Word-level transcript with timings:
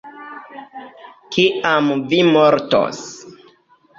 Kiam 1.35 1.91
vi 2.13 2.21
mortos? 2.37 3.05